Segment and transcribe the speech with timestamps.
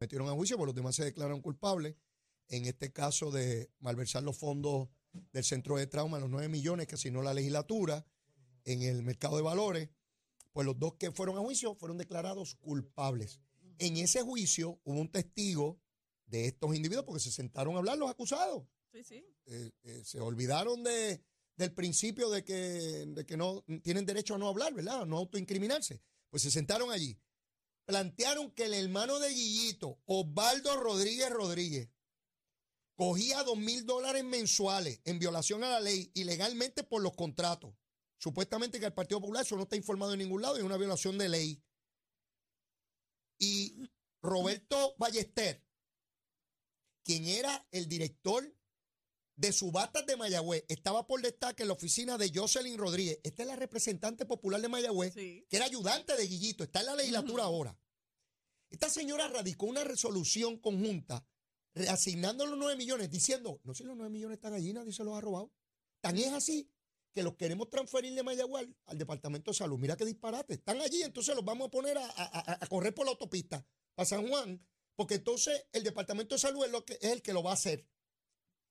[0.00, 1.94] metieron a juicio, por los demás se declararon culpables.
[2.48, 4.88] En este caso de malversar los fondos
[5.32, 8.04] del centro de trauma, los 9 millones que asignó la legislatura
[8.64, 9.90] en el mercado de valores,
[10.52, 13.40] pues los dos que fueron a juicio fueron declarados culpables.
[13.78, 15.80] En ese juicio hubo un testigo
[16.26, 18.64] de estos individuos porque se sentaron a hablar los acusados.
[18.92, 19.24] Sí, sí.
[19.46, 21.22] Eh, eh, se olvidaron de,
[21.56, 22.54] del principio de que,
[23.06, 25.02] de que no tienen derecho a no hablar, ¿verdad?
[25.02, 26.02] A no autoincriminarse.
[26.30, 27.18] Pues se sentaron allí.
[27.84, 31.90] Plantearon que el hermano de Guillito, Osvaldo Rodríguez Rodríguez,
[32.94, 37.74] cogía dos mil dólares mensuales en violación a la ley ilegalmente por los contratos.
[38.18, 41.16] Supuestamente que el Partido Popular eso no está informado en ningún lado es una violación
[41.16, 41.64] de ley.
[43.38, 43.90] Y
[44.20, 45.64] Roberto Ballester,
[47.02, 48.54] quien era el director
[49.40, 53.20] de subastas de Mayagüez, estaba por destaque en la oficina de Jocelyn Rodríguez.
[53.22, 55.46] Esta es la representante popular de Mayagüez, Sí.
[55.48, 57.78] que era ayudante de Guillito, está en la legislatura ahora.
[58.68, 61.26] Esta señora radicó una resolución conjunta
[61.74, 65.04] reasignando los 9 millones, diciendo, no sé si los 9 millones están allí, nadie se
[65.04, 65.50] los ha robado.
[66.02, 66.70] Tan es así
[67.12, 69.78] que los queremos transferir de Mayagüez al, Departamento de Salud.
[69.78, 70.54] Mira qué disparate.
[70.54, 72.12] Están allí, entonces los vamos a poner a, a-
[72.52, 73.66] a- a correr por la autopista
[73.96, 74.64] a San Juan,
[74.96, 77.54] porque entonces el Departamento de Salud es, lo que, es el que lo va a
[77.54, 77.86] hacer.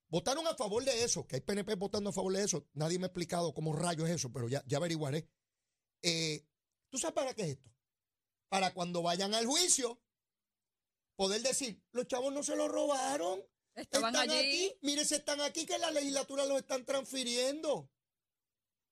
[0.10, 2.68] Votaron a favor de eso, que hay PNP votando a favor de eso.
[2.74, 5.30] Nadie me ha explicado cómo rayos es eso, pero ya, ya averiguaré.
[6.02, 6.46] Eh,
[6.90, 7.70] ¿Tú sabes para qué es esto?
[8.50, 10.02] Para cuando vayan al juicio,
[11.16, 13.44] poder decir, los chavos no se lo robaron.
[13.76, 14.40] Estaban están allí.
[14.40, 17.92] aquí, mire, se están aquí que la legislatura los están transfiriendo.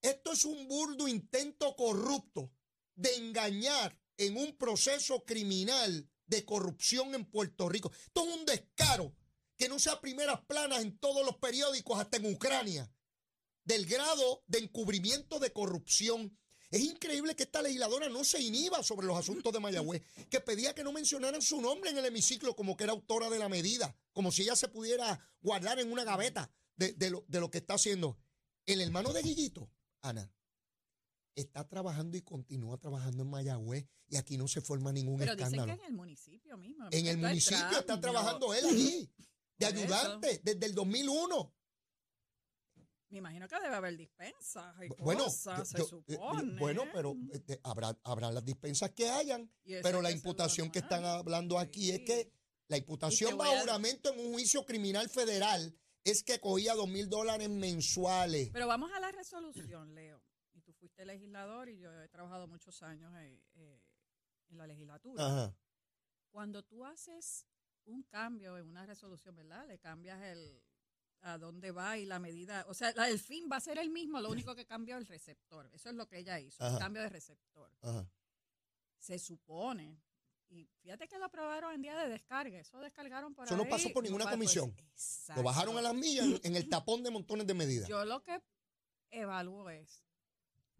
[0.01, 2.51] Esto es un burdo intento corrupto
[2.93, 7.91] de engañar en un proceso criminal de corrupción en Puerto Rico.
[7.91, 9.15] Esto es un descaro
[9.57, 12.91] que no sea primeras planas en todos los periódicos, hasta en Ucrania,
[13.63, 16.37] del grado de encubrimiento de corrupción.
[16.69, 20.75] Es increíble que esta legisladora no se inhiba sobre los asuntos de Mayagüez, que pedía
[20.75, 23.95] que no mencionaran su nombre en el hemiciclo como que era autora de la medida,
[24.11, 27.59] como si ella se pudiera guardar en una gaveta de, de lo, de lo que
[27.59, 28.17] está haciendo.
[28.65, 30.29] El hermano de Guillito, Ana,
[31.35, 35.53] está trabajando y continúa trabajando en Mayagüez y aquí no se forma ningún Pero dicen
[35.53, 35.77] escándalo.
[35.79, 36.85] que en el municipio mismo.
[36.91, 39.09] En el Está municipio está trabajando él allí,
[39.59, 39.75] de eso.
[39.95, 41.53] ayudante, desde el 2001.
[43.09, 46.59] Me imagino que debe haber dispensas y Bueno, cosas, yo- se yo- eh, supone.
[46.59, 49.49] bueno, pero este, habrá, habrá las dispensas que hayan,
[49.81, 52.33] pero la imputación que están hablando aquí es que
[52.67, 57.07] la imputación bajo a- juramento en un juicio criminal federal es que cogía dos mil
[57.09, 58.49] dólares mensuales.
[58.51, 60.21] Pero vamos a la resolución, Leo.
[60.53, 63.81] Y tú fuiste legislador y yo he trabajado muchos años eh, eh,
[64.49, 65.25] en la legislatura.
[65.25, 65.57] Ajá.
[66.29, 67.45] Cuando tú haces
[67.87, 69.65] un cambio en una resolución, ¿verdad?
[69.67, 70.61] Le cambias el
[71.21, 73.89] a dónde va y la medida, o sea, la- el fin va a ser el
[73.89, 75.67] mismo, lo único que cambió es el receptor.
[75.73, 76.73] Eso es lo que ella hizo, Ajá.
[76.75, 77.71] el cambio de receptor.
[77.81, 78.07] Ajá.
[78.99, 79.99] Se supone,
[80.49, 83.69] y fíjate que lo aprobaron en día de descarga, eso descargaron por Eso no ahí,
[83.69, 84.75] pasó por ninguna pues, comisión.
[85.35, 87.89] Lo bajaron a las millas en el tapón de montones de medidas.
[87.89, 88.39] Yo lo que
[89.09, 90.03] evalúo es,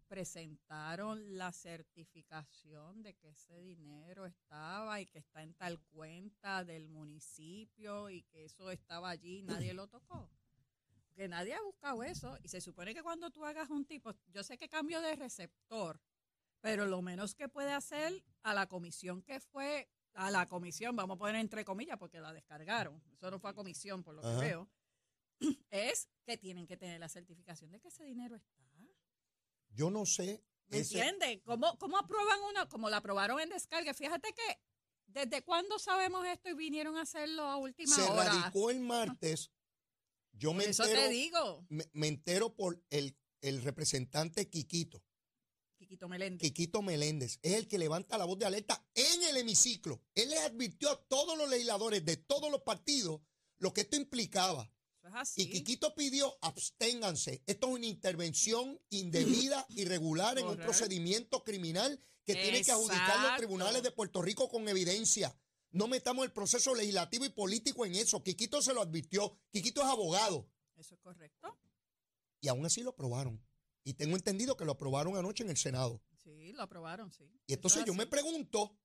[0.08, 6.88] presentaron la certificación de que ese dinero estaba y que está en tal cuenta del
[6.88, 10.30] municipio y que eso estaba allí, nadie lo tocó.
[11.14, 14.42] Que nadie ha buscado eso y se supone que cuando tú hagas un tipo, yo
[14.42, 16.00] sé que cambio de receptor,
[16.60, 21.16] pero lo menos que puede hacer a la comisión que fue, a la comisión, vamos
[21.16, 24.36] a poner entre comillas porque la descargaron, eso no fue a comisión por lo que
[24.40, 24.68] veo,
[25.70, 28.58] es que tienen que tener la certificación de que ese dinero está.
[29.78, 30.42] Yo no sé.
[30.66, 31.40] ¿Me entiendes?
[31.44, 32.68] ¿Cómo, ¿Cómo aprueban una?
[32.68, 33.94] Como la aprobaron en descarga.
[33.94, 34.58] Fíjate que
[35.06, 38.24] desde cuándo sabemos esto y vinieron a hacerlo a última se hora.
[38.24, 39.52] radicó el martes.
[40.32, 45.04] Yo me Por eso entero, te digo, me, me entero por el, el representante Quiquito.
[45.76, 46.42] Quiquito Meléndez.
[46.42, 50.02] Quiquito Meléndez es el que levanta la voz de alerta en el hemiciclo.
[50.16, 53.20] Él le advirtió a todos los legisladores de todos los partidos
[53.58, 54.72] lo que esto implicaba.
[55.08, 55.42] Eso es así.
[55.42, 57.42] Y Quiquito pidió absténganse.
[57.46, 63.36] Esto es una intervención indebida, irregular en un procedimiento criminal que tiene que adjudicar los
[63.36, 65.34] tribunales de Puerto Rico con evidencia.
[65.70, 68.22] No metamos el proceso legislativo y político en eso.
[68.22, 69.38] Quiquito se lo advirtió.
[69.50, 70.50] Quiquito es abogado.
[70.76, 71.58] Eso es correcto.
[72.40, 73.42] Y aún así lo aprobaron.
[73.84, 76.02] Y tengo entendido que lo aprobaron anoche en el Senado.
[76.16, 77.24] Sí, lo aprobaron, sí.
[77.46, 78.76] Y entonces yo me pregunto,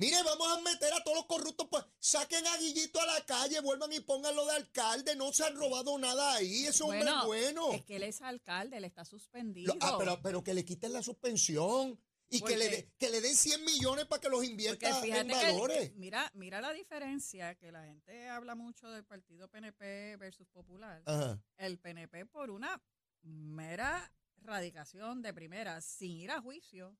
[0.00, 3.60] mire, vamos a meter a todos los corruptos, pues saquen a Guillito a la calle,
[3.60, 7.26] vuelvan y pónganlo de alcalde, no se han robado nada ahí, ese hombre Bueno, es
[7.26, 7.72] bueno.
[7.72, 9.74] Es que él es alcalde, él está suspendido.
[9.74, 12.00] Lo- ah, pero, pero que le quiten la suspensión
[12.32, 15.34] y que le, de- que le den 100 millones para que los invierta en que,
[15.34, 15.94] valores.
[15.96, 21.02] mira, mira la diferencia que la gente habla mucho del partido PNP versus Popular.
[21.06, 21.42] Ajá.
[21.58, 22.80] el PNP por una
[23.22, 24.12] mera
[24.42, 26.96] radicación de primera, sin ir a juicio,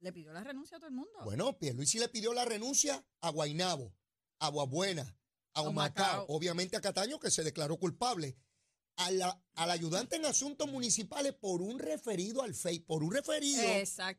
[0.00, 1.18] le pidió la renuncia a todo el mundo.
[1.24, 3.94] Bueno, Pierluisi le pidió la renuncia a Guainabo.
[4.38, 5.18] Aguabuena,
[5.54, 8.36] a Humacao, obviamente a Cataño, que se declaró culpable,
[8.96, 9.22] al
[9.54, 13.62] ayudante en asuntos municipales por un referido al FEI, por un referido,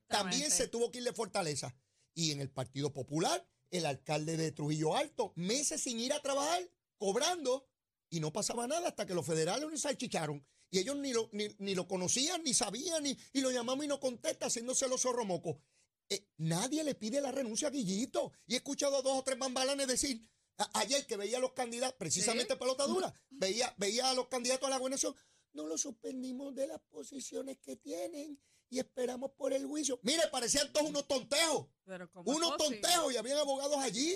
[0.08, 1.76] también se tuvo que ir de Fortaleza.
[2.16, 6.68] Y en el Partido Popular, el alcalde de Trujillo Alto, meses sin ir a trabajar,
[6.98, 7.70] cobrando,
[8.10, 10.44] y no pasaba nada hasta que los federales lo salchicharon.
[10.70, 14.00] Y ellos ni lo, ni, lo conocían, ni sabían, ni, y lo llamamos y no
[14.00, 15.58] contesta, haciéndose los zorromocos.
[16.10, 18.32] Eh, nadie le pide la renuncia a Guillito.
[18.46, 20.28] Y he escuchado a dos o tres bambalanes decir,
[20.74, 24.78] ayer que veía a los candidatos, precisamente pelotadura, veía, veía a los candidatos a la
[24.78, 25.16] gobernación,
[25.54, 28.40] no lo suspendimos de las posiciones que tienen
[28.70, 30.00] y esperamos por el juicio.
[30.04, 31.68] Mire, parecían todos unos tonteos.
[32.26, 34.16] unos tonteos y habían abogados allí.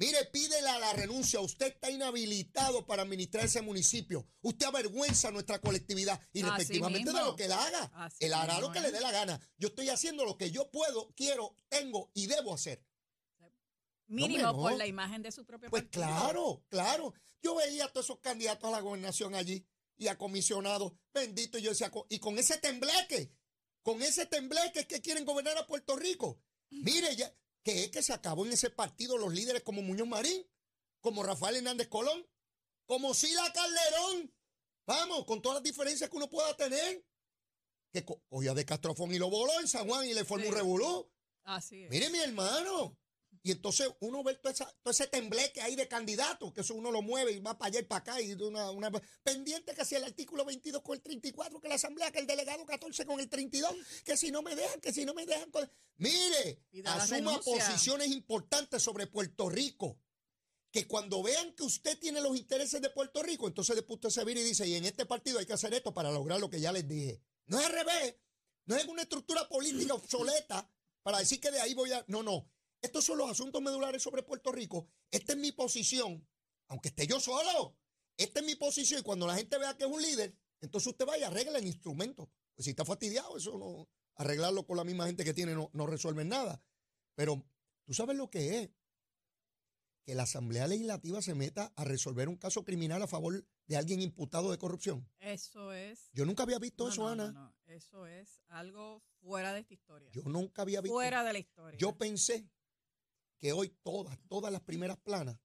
[0.00, 1.40] Mire, pídela la renuncia.
[1.40, 4.26] Usted está inhabilitado para administrar ese municipio.
[4.40, 8.10] Usted avergüenza nuestra colectividad y respectivamente de lo que él haga.
[8.18, 9.38] él hará lo que le dé la gana.
[9.58, 12.82] Yo estoy haciendo lo que yo puedo, quiero, tengo y debo hacer.
[14.06, 17.12] Mínimo por la imagen de su propio Pues claro, claro.
[17.42, 19.68] Yo veía a todos esos candidatos a la gobernación allí
[19.98, 20.94] y a comisionados.
[21.12, 23.34] Bendito, yo decía, y con ese tembleque,
[23.82, 26.40] con ese tembleque que quieren gobernar a Puerto Rico.
[26.70, 27.30] Mire, ya,
[27.62, 30.46] que es que se acabó en ese partido los líderes como Muñoz Marín,
[31.00, 32.26] como Rafael Hernández Colón,
[32.86, 34.34] como Sila Calderón.
[34.86, 37.04] Vamos, con todas las diferencias que uno pueda tener.
[37.92, 38.04] Que
[38.54, 41.10] de Castrofón y lo voló en San Juan y le formó un revolú.
[41.44, 41.90] Así es.
[41.90, 42.96] Mire, mi hermano.
[43.42, 44.52] Y entonces uno ve todo,
[44.90, 47.84] ese tembleque ahí de candidatos, que eso uno lo mueve y va para allá y
[47.84, 48.90] para acá, y una, una
[49.22, 52.66] pendiente que hacía el artículo 22 con el 34, que la asamblea, que el delegado
[52.66, 55.50] 14 con el 32, que si no me dejan, que si no me dejan.
[55.96, 59.98] Mire, asuma posiciones importantes sobre Puerto Rico.
[60.70, 64.24] Que cuando vean que usted tiene los intereses de Puerto Rico, entonces después usted se
[64.24, 66.60] vira y dice, y en este partido hay que hacer esto para lograr lo que
[66.60, 67.20] ya les dije.
[67.46, 68.14] No es al revés,
[68.66, 70.70] no es una estructura política obsoleta
[71.02, 72.04] para decir que de ahí voy a...
[72.06, 72.48] No, no.
[72.82, 74.88] Estos son los asuntos medulares sobre Puerto Rico.
[75.10, 76.26] Esta es mi posición,
[76.68, 77.76] aunque esté yo solo.
[78.16, 81.06] Esta es mi posición y cuando la gente vea que es un líder, entonces usted
[81.06, 82.30] vaya y arregla el instrumento.
[82.54, 85.86] Pues si está fastidiado, eso no, arreglarlo con la misma gente que tiene no, no
[85.86, 86.62] resuelve nada.
[87.14, 87.44] Pero
[87.84, 88.70] tú sabes lo que es
[90.04, 94.00] que la Asamblea Legislativa se meta a resolver un caso criminal a favor de alguien
[94.00, 95.06] imputado de corrupción.
[95.18, 96.10] Eso es.
[96.12, 97.32] Yo nunca había visto eso, Ana.
[97.32, 100.10] No, eso es algo fuera de esta historia.
[100.12, 100.94] Yo nunca había visto.
[100.94, 101.78] Fuera de la historia.
[101.78, 102.48] Yo pensé
[103.40, 105.38] que hoy todas, todas las primeras planas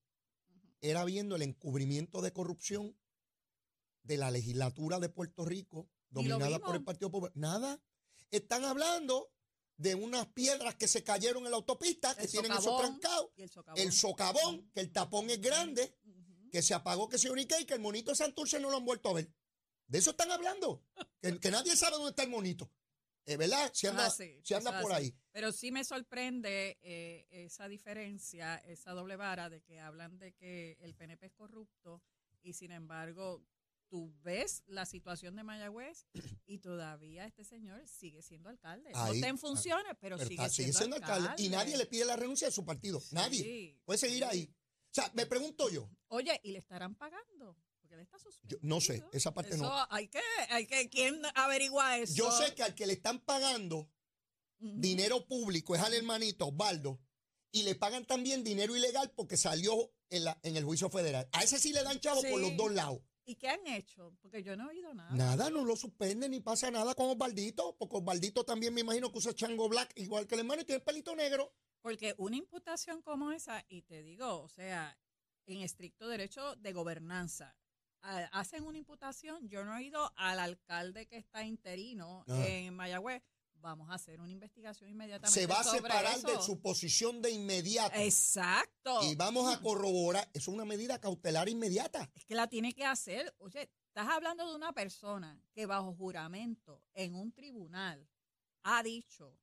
[0.80, 2.96] era viendo el encubrimiento de corrupción
[4.02, 7.32] de la legislatura de Puerto Rico, dominada por el Partido Popular.
[7.34, 7.80] Nada.
[8.30, 9.32] Están hablando
[9.76, 13.32] de unas piedras que se cayeron en la autopista, que tienen eso trancado.
[13.74, 14.70] El socavón.
[14.72, 15.96] que el tapón es grande,
[16.52, 18.84] que se apagó, que se unique y que el monito de Santurce no lo han
[18.84, 19.32] vuelto a ver.
[19.86, 20.84] De eso están hablando.
[21.40, 22.70] que nadie sabe dónde está el monito.
[23.26, 23.70] Eh, ¿verdad?
[23.74, 25.12] Si anda, ah, anda por ahí.
[25.32, 30.78] Pero sí me sorprende eh, esa diferencia, esa doble vara de que hablan de que
[30.80, 32.02] el PNP es corrupto
[32.42, 33.44] y sin embargo
[33.88, 36.06] tú ves la situación de Mayagüez
[36.46, 38.90] y todavía este señor sigue siendo alcalde.
[38.92, 41.30] no está en funciones, pero, sigue, siendo, alcalde.
[41.38, 43.02] Y nadie le pide la renuncia de su partido.
[43.10, 43.80] nadie.
[43.84, 44.48] Puede seguir ahí.
[44.90, 45.90] O sea, me pregunto yo.
[46.08, 47.56] Oye, ¿y le estarán pagando?
[48.62, 49.70] No sé, esa parte no.
[49.90, 52.14] Hay que, hay que, ¿quién averigua eso?
[52.14, 53.90] Yo sé que al que le están pagando
[54.58, 57.00] dinero público es al hermanito Osvaldo
[57.52, 61.28] y le pagan también dinero ilegal porque salió en, la, en el juicio federal.
[61.32, 63.00] A ese sí le dan chavo por los dos lados.
[63.28, 64.16] ¿Y qué han hecho?
[64.22, 65.10] Porque yo no he oído nada.
[65.10, 69.18] Nada, no lo suspenden ni pasa nada con Osvaldito, porque Osvaldito también me imagino que
[69.18, 71.52] usa chango black igual que el hermano y tiene pelito negro.
[71.80, 74.96] Porque una imputación como esa, y te digo, o sea,
[75.46, 77.56] en estricto derecho de gobernanza,
[78.02, 83.22] hacen una imputación, yo no he ido al alcalde que está interino en Mayagüez.
[83.58, 85.40] Vamos a hacer una investigación inmediatamente.
[85.40, 87.96] Se va a separar de su posición de inmediato.
[87.96, 89.00] Exacto.
[89.02, 90.28] Y vamos a corroborar.
[90.34, 92.08] Es una medida cautelar inmediata.
[92.14, 93.34] Es que la tiene que hacer.
[93.38, 98.08] Oye, estás hablando de una persona que bajo juramento en un tribunal
[98.62, 99.36] ha dicho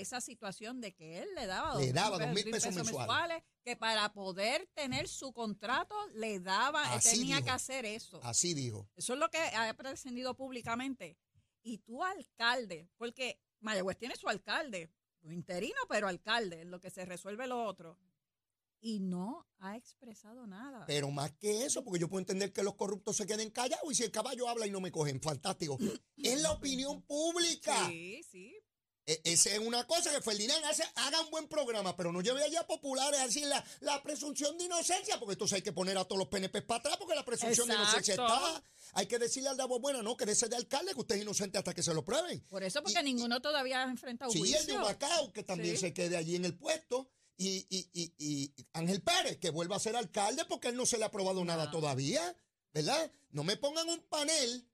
[0.00, 3.42] esa situación de que él le daba dos, le daba dos mil pesos, mensuales.
[3.64, 8.20] que para poder tener su contrato le daba, él tenía que hacer eso.
[8.22, 8.88] Así dijo.
[8.96, 11.16] Eso es lo que ha prescindido públicamente.
[11.62, 14.90] Y tú, alcalde, porque Mayagüez tiene su alcalde,
[15.24, 17.98] interino, pero alcalde, en lo que se resuelve lo otro.
[18.80, 20.84] Y no ha expresado nada.
[20.86, 23.94] Pero más que eso, porque yo puedo entender que los corruptos se queden callados y
[23.96, 25.76] si el caballo habla y no me cogen, fantástico.
[26.16, 27.88] es la opinión pública.
[27.88, 28.56] Sí, sí,
[29.24, 32.66] esa es una cosa que Ferdinand hace, haga un buen programa, pero no lleve allá
[32.66, 36.28] populares así la, la presunción de inocencia, porque entonces hay que poner a todos los
[36.28, 38.62] PNP para atrás, porque la presunción de inocencia está.
[38.94, 41.22] Hay que decirle al de bueno, no, que de ese de alcalde, que usted es
[41.22, 42.40] inocente hasta que se lo prueben.
[42.48, 44.58] Por eso, porque ninguno todavía ha enfrentado sí, juicio.
[44.58, 47.10] Sí, el de Humacao, que también se quede allí en el puesto.
[47.40, 50.98] y, y- y- y Ángel Pérez, que vuelva a ser alcalde porque él no se
[50.98, 52.36] le ha aprobado nada todavía,
[52.74, 53.12] ¿verdad?
[53.30, 54.68] No me pongan un panel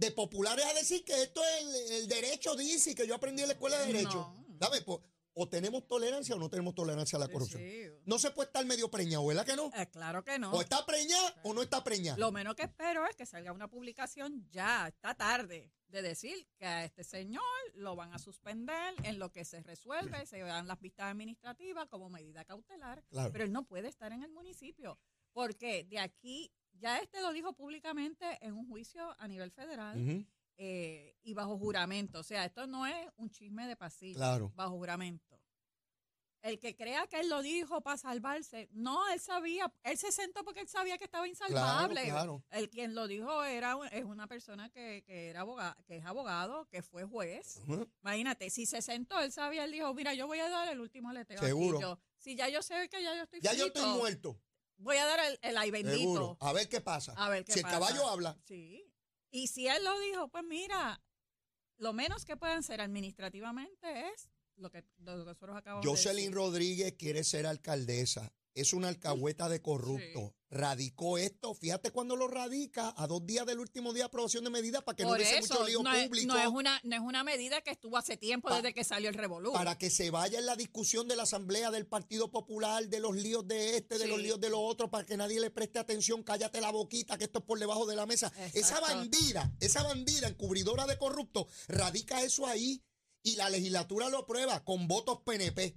[0.00, 3.42] de populares a decir que esto es el, el derecho, dice, y que yo aprendí
[3.42, 4.34] en la escuela de derecho.
[4.58, 4.68] No.
[4.84, 5.00] Pues,
[5.34, 7.62] o tenemos tolerancia o no tenemos tolerancia a la corrupción.
[7.62, 7.84] sí.
[8.04, 9.70] No se puede estar medio preñado, ¿verdad que no?
[9.76, 10.50] Eh, claro que no.
[10.52, 12.18] O está preñada o no está preñada.
[12.18, 16.66] Lo menos que espero es que salga una publicación ya, esta tarde, de decir que
[16.66, 17.42] a este señor
[17.74, 22.08] lo van a suspender en lo que se resuelve, se dan las vistas administrativas como
[22.10, 23.30] medida cautelar, Claro.
[23.32, 24.98] pero él no puede estar en el municipio,
[25.32, 31.16] porque de aquí, ya este lo dijo públicamente en un juicio a nivel federal eh,
[31.22, 34.52] y bajo juramento, o sea, esto no es un chisme de pasillo, Claro.
[34.54, 35.40] bajo juramento.
[36.42, 40.42] El que crea que él lo dijo para salvarse, no, él sabía, él se sentó
[40.42, 42.02] porque él sabía que estaba insalvable.
[42.04, 42.42] claro.
[42.50, 46.66] El quien lo dijo era es una persona que, que era abogado, que es abogado,
[46.70, 47.60] que fue juez.
[48.02, 51.12] Imagínate, si se sentó, él sabía, él dijo, mira, yo voy a dar el último
[51.12, 51.36] leteo.
[51.38, 51.46] aquí".
[51.48, 51.78] Seguro.
[51.78, 54.40] Yo, si ya yo sé que ya yo estoy Ya yo estoy muerto.
[54.80, 55.98] Voy a dar el, el ay bendito.
[55.98, 56.38] Seguro.
[56.40, 57.12] A ver qué pasa.
[57.16, 58.38] A ver qué si el caballo habla.
[58.46, 58.92] Sí.
[59.30, 61.00] Y si él lo dijo, pues mira,
[61.76, 66.16] lo menos que pueden ser administrativamente es lo que, lo que nosotros acabamos de Jocelyn
[66.16, 66.34] decir.
[66.34, 68.32] Rodríguez quiere ser alcaldesa.
[68.54, 70.34] Es una alcahueta de corrupto.
[70.50, 71.54] Radicó esto.
[71.54, 74.96] Fíjate cuando lo radica a dos días del último día de aprobación de medidas para
[74.96, 76.34] que no hubiese mucho lío no, es, público.
[76.34, 79.08] no es una, no es una medida que estuvo hace tiempo Pa- desde que salió
[79.08, 79.52] el revolú.
[79.52, 83.14] Para que se vaya en la discusión de la Asamblea del Partido Popular, de los
[83.14, 84.10] líos de este, de Sí.
[84.10, 87.24] los líos de los otros, para que nadie le preste atención, cállate la boquita, que
[87.24, 88.32] esto es por debajo de la mesa.
[88.52, 92.82] Esa bandida, esa bandida encubridora de corrupto, radica eso ahí
[93.22, 95.76] y la legislatura lo aprueba con votos PNP.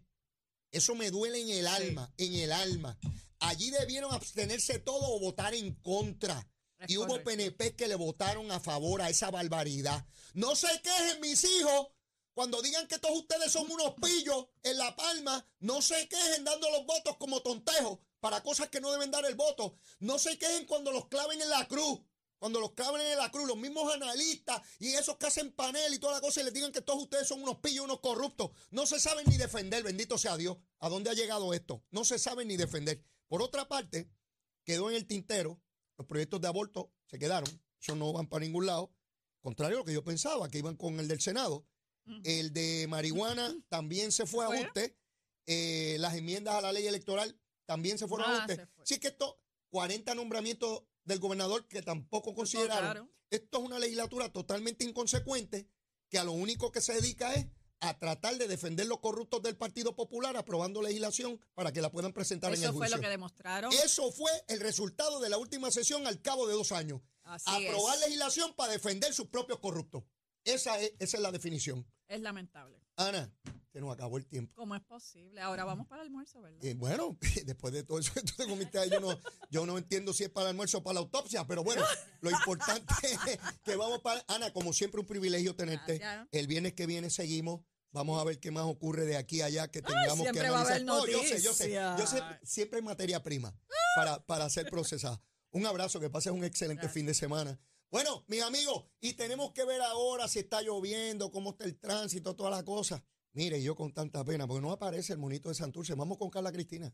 [0.73, 1.71] Eso me duele en el Sí.
[1.71, 2.99] alma, en el alma.
[3.39, 6.47] Allí debieron abstenerse todo o votar en contra.
[6.79, 7.23] Es y hubo.
[7.23, 10.05] PNP que le votaron a favor a esa barbaridad.
[10.33, 11.87] No se quejen mis hijos
[12.33, 15.47] cuando digan que todos ustedes son unos pillos en La Palma.
[15.59, 19.35] No se quejen dando los votos como tontejos para cosas que no deben dar el
[19.35, 19.77] voto.
[19.99, 21.99] No se quejen cuando los claven en la cruz.
[22.43, 25.97] Cuando los claven en la cruz, los mismos analistas y esos que hacen panel y
[25.97, 28.51] toda la cosa y les digan que todos ustedes son unos pillos, unos corruptos.
[28.69, 30.57] No se saben ni defender, bendito sea Dios.
[30.79, 31.85] ¿A dónde ha llegado esto?
[31.91, 33.01] No se saben ni defender.
[33.29, 34.11] Por otra parte,
[34.65, 35.61] quedó en el tintero
[35.97, 37.47] los proyectos de aborto se quedaron,
[37.79, 38.91] eso no van para ningún lado.
[39.39, 41.65] Contrario a lo que yo pensaba, que iban con el del Senado.
[42.25, 44.97] El de marihuana también se fue a ajuste.
[45.45, 48.55] Eh, las enmiendas a la ley electoral también se fueron a Ah, ajuste.
[48.57, 48.83] se fue.
[48.83, 52.81] Así que esto, 40 nombramientos del gobernador que tampoco consideraron.
[52.91, 53.09] Claro.
[53.29, 55.67] Esto es una legislatura totalmente inconsecuente
[56.09, 57.47] que a lo único que se dedica es
[57.79, 62.13] a tratar de defender los corruptos del Partido Popular aprobando legislación para que la puedan
[62.13, 62.95] presentar en el Eso fue juicio.
[62.97, 63.73] lo que demostraron.
[63.73, 67.01] Eso fue el resultado de la última sesión al cabo de dos años.
[67.23, 68.01] Así Aprobar es.
[68.01, 70.03] legislación para defender sus propios corruptos.
[70.45, 71.85] Esa es, esa es la definición.
[72.13, 72.79] Es lamentable.
[72.95, 73.33] Ana,
[73.71, 74.53] se nos acabó el tiempo.
[74.55, 75.41] ¿Cómo es posible?
[75.41, 76.63] Ahora vamos para el almuerzo, ¿verdad?
[76.63, 80.13] Eh, bueno, después de todo eso que tú te comiste yo no, yo no entiendo
[80.13, 81.81] si es para el almuerzo o para la autopsia, pero bueno,
[82.21, 84.23] lo importante es que vamos para...
[84.27, 85.97] Ana, como siempre, un privilegio tenerte.
[85.97, 86.27] Gracias.
[86.31, 87.61] El viernes que viene seguimos.
[87.91, 90.83] Vamos a ver qué más ocurre de aquí a allá que tengamos que analizar.
[90.83, 91.71] No, yo sé, yo sé.
[91.71, 93.55] Yo sé, siempre hay materia prima
[93.95, 95.19] para, para ser procesada.
[95.49, 96.93] Un abrazo, que pases un excelente Gracias.
[96.93, 97.59] fin de semana.
[97.93, 102.35] Bueno, mis amigos, y tenemos que ver ahora si está lloviendo, cómo está el tránsito,
[102.35, 103.03] todas las cosas.
[103.33, 105.93] Mire, yo con tanta pena, porque no aparece el monito de Santurce.
[105.93, 106.91] Vamos con Carla Cristina.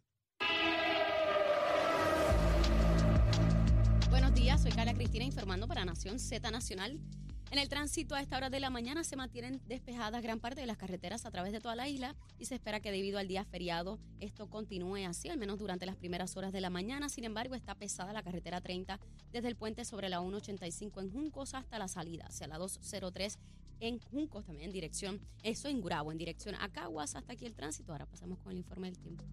[4.10, 7.00] Buenos días, soy Carla Cristina informando para Nación Z Nacional.
[7.52, 10.68] En el tránsito a esta hora de la mañana se mantienen despejadas gran parte de
[10.68, 13.44] las carreteras a través de toda la isla y se espera que debido al día
[13.44, 17.10] feriado esto continúe así, al menos durante las primeras horas de la mañana.
[17.10, 19.00] Sin embargo, está pesada la carretera 30
[19.32, 23.40] desde el puente sobre la 185 en Juncos hasta la salida hacia la 203
[23.80, 27.16] en Juncos, también en dirección, eso en Gurabo, en dirección a Caguas.
[27.16, 27.94] Hasta aquí el tránsito.
[27.94, 29.24] Ahora pasamos con el informe del tiempo.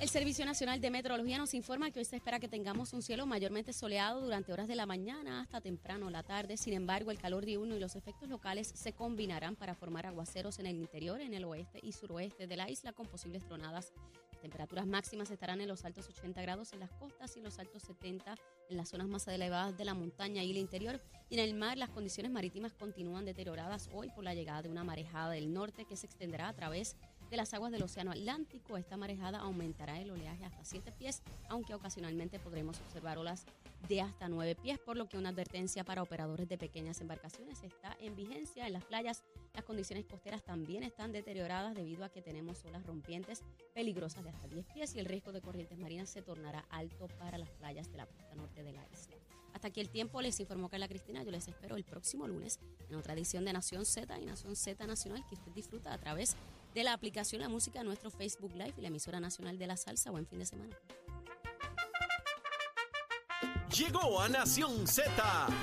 [0.00, 3.26] El Servicio Nacional de Meteorología nos informa que hoy se espera que tengamos un cielo
[3.26, 6.56] mayormente soleado durante horas de la mañana hasta temprano la tarde.
[6.56, 10.66] Sin embargo, el calor diurno y los efectos locales se combinarán para formar aguaceros en
[10.66, 13.92] el interior, en el oeste y suroeste de la isla con posibles tronadas.
[14.32, 17.58] Las temperaturas máximas estarán en los altos 80 grados en las costas y en los
[17.60, 18.34] altos 70
[18.70, 21.00] en las zonas más elevadas de la montaña y el interior.
[21.30, 24.84] Y en el mar las condiciones marítimas continúan deterioradas hoy por la llegada de una
[24.84, 28.76] marejada del norte que se extenderá a través de las aguas del Océano Atlántico.
[28.76, 33.44] Esta marejada aumentará el oleaje hasta 7 pies, aunque ocasionalmente podremos observar olas
[33.88, 37.96] de hasta 9 pies, por lo que una advertencia para operadores de pequeñas embarcaciones está
[38.00, 39.22] en vigencia en las playas.
[39.54, 43.42] Las condiciones costeras también están deterioradas debido a que tenemos olas rompientes
[43.74, 47.38] peligrosas de hasta 10 pies y el riesgo de corrientes marinas se tornará alto para
[47.38, 49.16] las playas de la costa norte de la isla.
[49.54, 51.22] Hasta aquí el tiempo, les informó Carla Cristina.
[51.22, 52.58] Yo les espero el próximo lunes
[52.90, 56.32] en otra edición de Nación Z y Nación Z Nacional que usted disfruta a través
[56.32, 60.10] de la aplicación La Música, nuestro Facebook Live y la emisora nacional de la salsa.
[60.10, 60.76] Buen fin de semana.
[63.76, 65.12] Llegó a Nación Z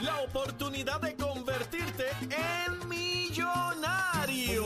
[0.02, 4.66] la oportunidad de convertirte en millonario.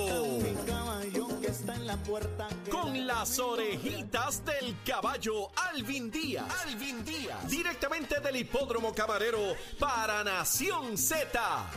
[2.72, 6.46] Con las orejitas del caballo Alvin Díaz.
[6.66, 7.48] Alvin Díaz.
[7.48, 11.70] Directamente del hipódromo camarero para Nación Z.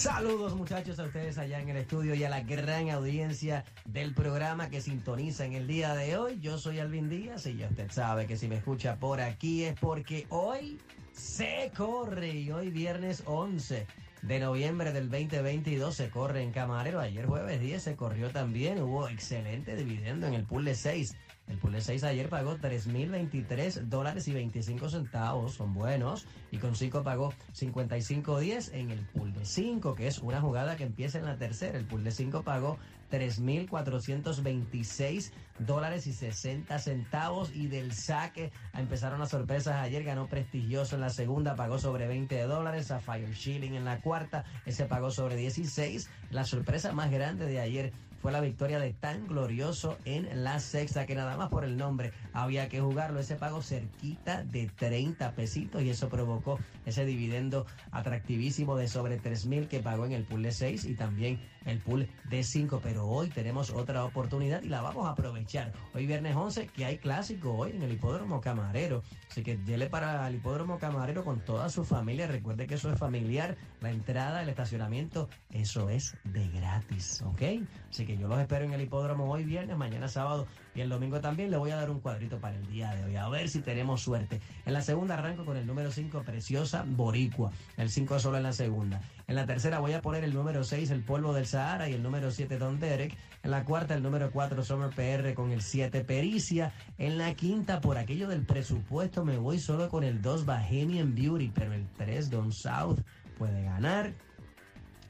[0.00, 4.70] Saludos muchachos a ustedes allá en el estudio y a la gran audiencia del programa
[4.70, 6.40] que sintoniza en el día de hoy.
[6.40, 9.78] Yo soy Alvin Díaz y ya usted sabe que si me escucha por aquí es
[9.78, 10.78] porque hoy
[11.12, 13.86] se corre y hoy viernes 11
[14.22, 16.98] de noviembre del 2022 se corre en Camarero.
[16.98, 18.80] Ayer jueves 10 se corrió también.
[18.80, 21.14] Hubo excelente dividendo en el pool de 6.
[21.50, 26.28] El pool de 6 ayer pagó 3.023 dólares y 25 centavos, son buenos.
[26.52, 30.84] Y con 5 pagó 55.10 en el pool de 5, que es una jugada que
[30.84, 31.76] empieza en la tercera.
[31.76, 32.78] El pool de 5 pagó
[33.10, 37.50] 3.426 dólares y 60 centavos.
[37.52, 39.74] Y del saque empezaron las sorpresas.
[39.74, 42.92] Ayer ganó prestigioso en la segunda, pagó sobre 20 dólares.
[42.92, 46.08] A Fire Shilling en la cuarta, ese pagó sobre 16.
[46.30, 51.06] La sorpresa más grande de ayer fue la victoria de tan glorioso en la sexta
[51.06, 53.20] que nada más por el nombre había que jugarlo.
[53.20, 59.46] Ese pago cerquita de 30 pesitos y eso provocó ese dividendo atractivísimo de sobre 3
[59.46, 62.80] mil que pagó en el pool de 6 y también el pool de 5.
[62.82, 65.72] Pero hoy tenemos otra oportunidad y la vamos a aprovechar.
[65.94, 69.02] Hoy viernes 11 que hay clásico hoy en el hipódromo camarero.
[69.30, 72.26] Así que dele para el hipódromo camarero con toda su familia.
[72.26, 73.56] Recuerde que eso es familiar.
[73.80, 77.22] La entrada, el estacionamiento, eso es de gratis.
[77.22, 77.42] ¿Ok?
[77.88, 81.20] Así que yo los espero en el hipódromo hoy viernes, mañana sábado y el domingo
[81.20, 81.50] también.
[81.50, 84.02] Le voy a dar un cuadrito para el día de hoy, a ver si tenemos
[84.02, 84.40] suerte.
[84.66, 87.52] En la segunda arranco con el número 5, Preciosa Boricua.
[87.76, 89.00] El 5 solo en la segunda.
[89.26, 92.02] En la tercera voy a poner el número 6, El Polvo del Sahara, y el
[92.02, 93.16] número 7, Don Derek.
[93.42, 96.72] En la cuarta, el número 4, Summer PR, con el 7, Pericia.
[96.98, 101.52] En la quinta, por aquello del presupuesto, me voy solo con el 2, Bahamian Beauty,
[101.54, 103.00] pero el 3, Don South,
[103.38, 104.12] puede ganar.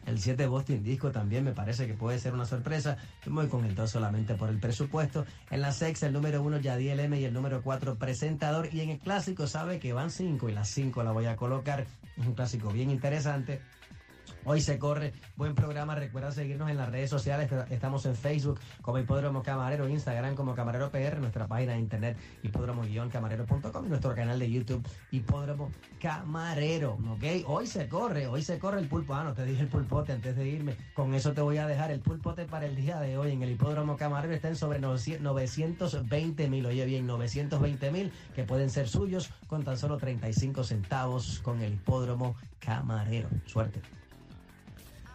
[0.06, 2.96] El 7 Boston Disco también me parece que puede ser una sorpresa.
[3.24, 5.26] Yo me voy con el 2 solamente por el presupuesto.
[5.50, 8.68] En la sexta, el número 1 Yadiel M y el número 4 Presentador.
[8.72, 11.86] Y en el clásico sabe que van 5 y las 5 la voy a colocar.
[12.16, 13.60] Es un clásico bien interesante.
[14.44, 15.94] Hoy se corre, buen programa.
[15.94, 17.50] Recuerda seguirnos en las redes sociales.
[17.68, 23.84] Estamos en Facebook como Hipódromo Camarero, Instagram como Camarero PR, nuestra página de internet hipódromo-camarero.com
[23.84, 26.92] y nuestro canal de YouTube Hipódromo Camarero.
[27.10, 27.44] ¿Ok?
[27.46, 29.14] Hoy se corre, hoy se corre el pulpo.
[29.14, 30.74] Ah, no te dije el pulpote antes de irme.
[30.94, 33.50] Con eso te voy a dejar el pulpote para el día de hoy en el
[33.50, 34.32] Hipódromo Camarero.
[34.32, 36.64] Está en sobre 920 mil.
[36.64, 41.74] Oye bien, 920 mil que pueden ser suyos con tan solo 35 centavos con el
[41.74, 43.28] Hipódromo Camarero.
[43.44, 43.99] Suerte.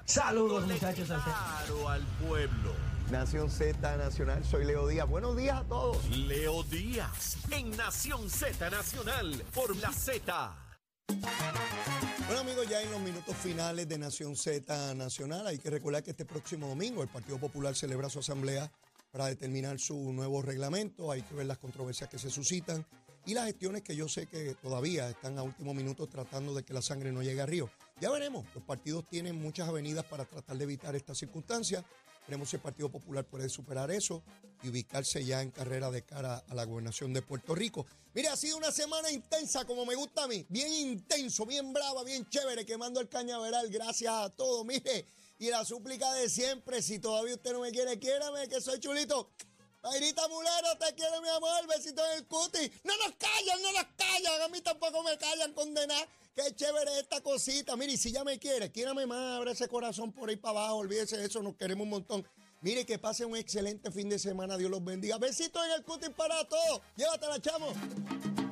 [0.06, 1.08] Saludos muchachos.
[1.08, 2.74] Claro al pueblo.
[3.12, 5.08] Nación Z Nacional, soy Leo Díaz.
[5.10, 6.08] Buenos días a todos.
[6.10, 10.56] Leo Díaz en Nación Z Nacional por la Z.
[12.28, 16.12] Bueno amigos, ya en los minutos finales de Nación Z Nacional hay que recordar que
[16.12, 18.72] este próximo domingo el Partido Popular celebra su asamblea
[19.12, 21.12] para determinar su nuevo reglamento.
[21.12, 22.86] Hay que ver las controversias que se suscitan
[23.26, 26.74] y las gestiones que yo sé que todavía están a último minuto tratando de que
[26.74, 27.72] la sangre no llegue a Río.
[28.02, 31.82] Ya veremos, los partidos tienen muchas avenidas para tratar de evitar estas circunstancias.
[32.28, 34.22] Veremos si el Partido Popular puede superar eso
[34.64, 37.86] y ubicarse ya en carrera de cara a la gobernación de Puerto Rico.
[38.14, 40.46] Mire, ha sido una semana intensa, como me gusta a mí.
[40.50, 43.70] Bien intenso, bien brava, bien chévere, quemando el cañaveral.
[43.70, 45.06] Gracias a todos, mire.
[45.40, 49.30] Y la súplica de siempre, si todavía usted no me quiere, quiérame, que soy chulito.
[49.82, 51.66] Pairita Mulero, te quiero, mi amor.
[51.68, 52.72] Besito en el cuti.
[52.84, 54.42] No nos callan, no nos callan.
[54.42, 56.06] A mí tampoco me callan, condenar.
[56.36, 57.78] Qué chévere esta cosita.
[57.78, 59.38] Mire, si ya me quiere, quiérame más.
[59.38, 60.76] Abre ese corazón por ahí para abajo.
[60.76, 62.28] Olvídese de eso, nos queremos un montón.
[62.60, 64.58] Mire, que pase un excelente fin de semana.
[64.58, 65.18] Dios los bendiga.
[65.18, 66.82] Besitos en el cuti para todos.
[66.98, 68.45] Llévatela, chamo.